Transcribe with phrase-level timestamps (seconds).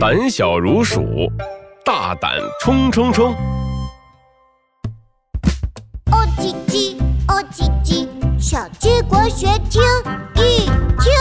[0.00, 1.30] 胆小如鼠，
[1.84, 3.32] 大胆冲冲冲！
[6.10, 6.96] 哦叽叽，
[7.28, 9.80] 哦叽叽，小鸡国学听
[10.34, 11.12] 一听。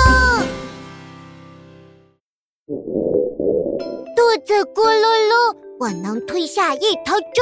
[4.16, 7.42] 肚子咕噜噜，我能吞下一头猪！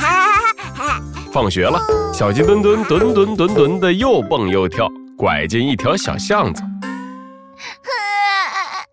[0.00, 1.00] 哈哈哈哈！
[1.32, 1.80] 放学了，
[2.12, 6.64] 小鸡墩墩墩墩墩墩的又蹦又跳，拐进一条小巷子。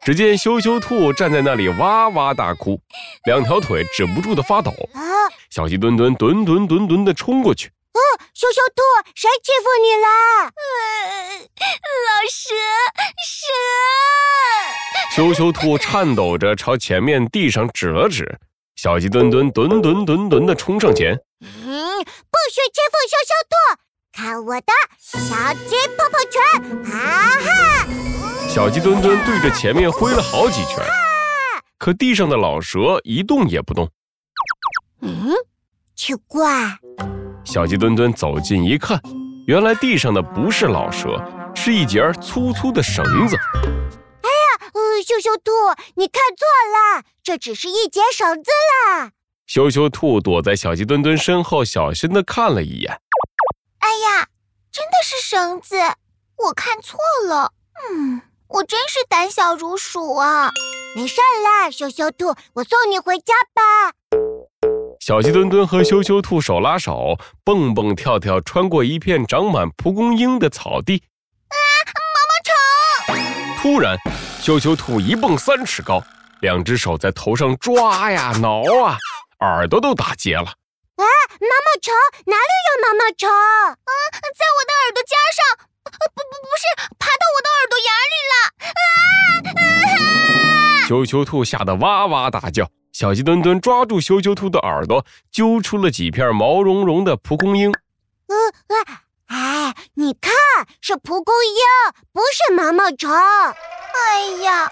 [0.05, 2.79] 只见羞羞兔站在那里哇哇大哭，
[3.25, 4.71] 两条腿止不住的发抖。
[4.93, 5.01] 啊，
[5.49, 7.99] 小鸡墩墩墩墩墩墩的冲过去，哦，
[8.31, 8.83] 羞羞兔，
[9.15, 10.07] 谁欺负你了？
[12.05, 12.53] 老蛇，
[15.09, 15.15] 蛇！
[15.15, 18.37] 羞羞兔颤抖着朝前面地上指了指。
[18.75, 23.55] 小鸡墩墩墩墩墩墩的冲上前，嗯，不许欺负羞羞兔！
[24.13, 26.93] 看我的小鸡泡泡拳！
[26.93, 26.95] 啊
[27.41, 27.87] 哈！
[28.55, 30.81] 小鸡墩墩对着前面挥了好几拳，
[31.77, 33.91] 可地上的老蛇一动也不动。
[35.01, 35.33] 嗯，
[35.93, 36.47] 奇怪，
[37.43, 38.97] 小鸡墩墩走近一看，
[39.45, 41.21] 原来地上的不是老蛇，
[41.53, 43.35] 是一截粗粗的绳子。
[44.21, 45.51] 哎呀呃，羞羞兔，
[45.97, 48.51] 你看错了，这只是一节绳子
[48.87, 49.11] 啦。
[49.47, 53.01] 羞羞兔躲在小鸡墩墩身后，小心的看了一眼。
[53.79, 54.29] 哎呀，
[54.71, 55.75] 真的是绳子，
[56.37, 57.51] 我看错了。
[57.91, 60.51] 嗯，我真是胆小如鼠啊。
[60.95, 63.91] 没事啦，羞羞兔，我送你回家吧。
[64.99, 71.03] 小鸡墩墩和羞羞兔手拉手，蹦蹦跳跳，穿过一片长满蒲公英的草地。
[71.49, 71.55] 啊，
[73.07, 73.57] 毛毛虫！
[73.61, 73.97] 突然，
[74.41, 76.01] 羞羞兔一蹦三尺高，
[76.41, 78.97] 两只手在头上抓呀挠啊，
[79.39, 80.45] 耳朵都打结了。
[80.45, 81.93] 啊，毛毛虫
[82.25, 83.27] 哪里有毛毛虫？
[83.29, 83.91] 啊，
[84.37, 86.63] 在我的耳朵尖上，不不不是，
[90.87, 92.67] 羞羞兔吓得哇哇大叫。
[92.93, 97.71] 小鸡墩墩抓住羞羞兔的耳朵，揪出了几片毛茸茸的蒲公英。
[98.27, 98.35] 呃
[98.67, 98.95] 呃，
[99.25, 100.31] 哎，你看，
[100.79, 103.11] 是蒲公英，不是毛毛虫。
[103.11, 104.69] 哎呀，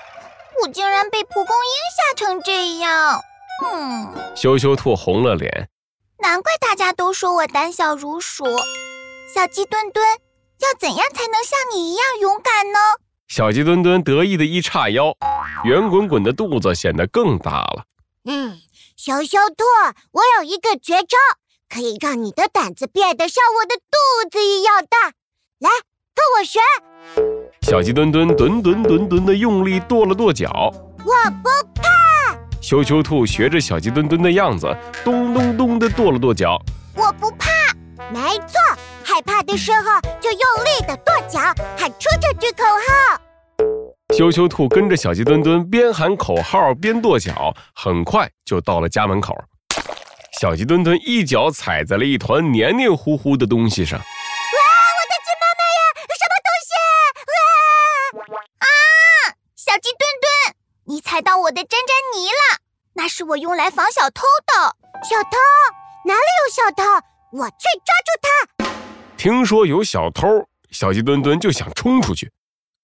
[0.62, 3.20] 我竟然被蒲公英吓成这样。
[3.66, 5.68] 嗯，羞羞兔红了脸。
[6.20, 8.46] 难怪大家都说我胆小如鼠。
[9.34, 10.06] 小鸡墩墩，
[10.62, 12.80] 要怎样才能像你一样勇敢呢？
[13.28, 15.16] 小鸡墩墩得意的一叉腰，
[15.63, 17.85] 圆滚滚的肚子显得更大了。
[18.25, 18.59] 嗯，
[18.97, 19.63] 羞羞兔，
[20.12, 21.18] 我有一个绝招，
[21.69, 25.13] 可以让你的胆子变得像我的肚子一样大。
[25.59, 25.69] 来，
[26.13, 26.59] 跟我学。
[27.62, 30.50] 小鸡墩墩墩墩墩墩的用力跺了跺脚。
[31.00, 31.50] 我不
[31.81, 31.90] 怕。
[32.62, 34.68] 羞羞兔学着小鸡墩墩的样子，
[35.03, 36.62] 咚咚咚的跺了跺脚。
[36.95, 37.50] 我不怕。
[38.12, 38.59] 没错，
[39.03, 41.40] 害怕的时候就用力的跺脚，
[41.78, 43.18] 喊出这句口号。
[44.16, 49.35] 羞羞兔跟着小鸡墩墩边喊口号边跺脚，很快就到了家门口。
[50.40, 53.97] 小鸡墩墩一脚踩在了一团黏黏糊糊的东西上。
[53.97, 54.03] 哇！
[54.03, 55.81] 我的鸡妈妈呀！
[56.19, 56.72] 什么东西？
[58.29, 58.38] 哇！
[58.59, 58.68] 啊！
[59.56, 62.59] 小鸡墩墩，你踩到我的沾沾泥了，
[62.94, 64.75] 那是我用来防小偷的。
[65.09, 65.38] 小偷？
[66.06, 66.84] 哪里有小偷？
[67.31, 68.69] 我去抓住他！
[69.18, 72.31] 听说有小偷，小鸡墩墩就想冲出去。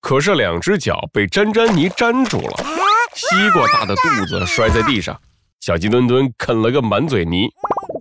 [0.02, 2.66] 可是两只脚被粘粘泥粘住了，
[3.14, 5.20] 西瓜大的肚子摔在地上，
[5.60, 7.50] 小鸡墩墩啃了个满嘴泥。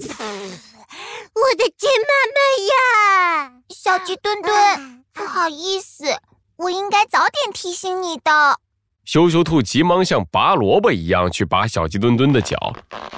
[0.00, 2.38] 我的鸡妈妈
[2.69, 6.04] 呀，小鸡墩墩，不好意思，
[6.56, 8.58] 我应该早点提醒你的。
[9.04, 12.56] 羞羞兔急忙像拔萝卜一样去拔小鸡墩墩的脚，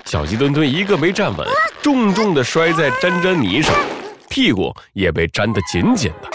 [0.05, 1.47] 小鸡墩墩一个没站稳，
[1.83, 3.75] 重重的摔在粘粘泥上，
[4.29, 6.31] 屁股也被粘得紧紧的。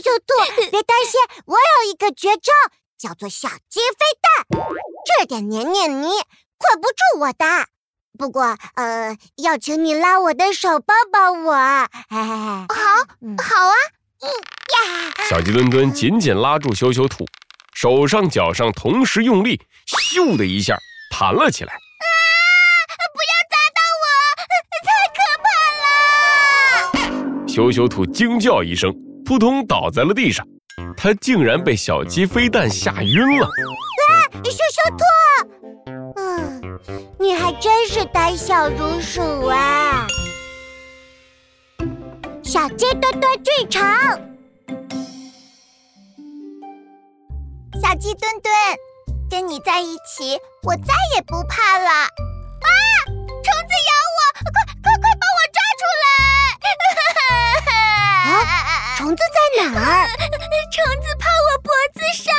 [0.00, 0.34] 羞兔，
[0.70, 2.52] 别担心，我有一个绝招，
[2.98, 4.46] 叫做小鸡飞蛋。
[5.04, 6.08] 这点黏黏泥
[6.58, 7.44] 困不住我的。
[8.18, 11.54] 不过，呃，要请你拉我的手，帮帮我。
[11.54, 11.86] 好，
[12.68, 13.74] 好啊。
[14.22, 17.24] 嗯呀，小鸡墩墩紧紧拉住羞羞兔，
[17.72, 20.76] 手上脚上同时用力，咻的一下
[21.10, 21.72] 弹了起来。
[21.72, 21.78] 啊！
[23.14, 24.04] 不要砸到我，
[24.84, 25.18] 太可
[27.00, 27.08] 怕
[27.46, 27.48] 了！
[27.48, 28.94] 羞羞兔惊叫一声。
[29.30, 30.44] 扑通倒在了地上，
[30.96, 33.46] 他竟然被小鸡飞弹吓晕了。
[33.46, 34.10] 啊，
[34.42, 35.04] 羞羞兔，
[36.16, 36.80] 嗯，
[37.16, 40.04] 你还真是胆小如鼠啊！
[42.42, 43.88] 小鸡墩墩剧场，
[47.80, 48.52] 小鸡墩墩，
[49.30, 52.08] 跟你在一起，我再也不怕了。
[59.90, 60.08] 儿？
[60.08, 62.32] 虫虫子趴我脖子上。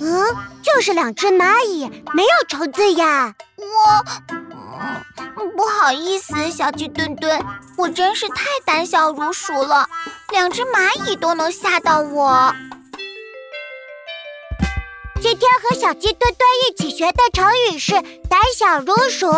[0.00, 3.34] 嗯，就是两只蚂蚁，没有虫子呀。
[3.56, 5.02] 我，嗯，
[5.56, 7.44] 不好意思，小鸡墩墩，
[7.76, 9.88] 我真是太胆小如鼠了，
[10.30, 12.54] 两只蚂蚁都能吓到我。
[15.20, 17.94] 今天和小鸡墩墩一起学的成语是
[18.28, 19.32] “胆小如鼠”，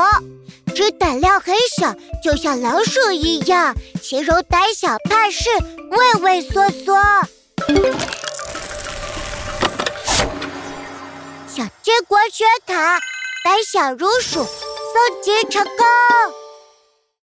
[0.74, 5.48] 指胆量很小，就像老鼠一样，形容胆小怕事、
[5.90, 6.97] 畏畏缩缩。
[13.64, 16.47] 小如鼠，搜集成功。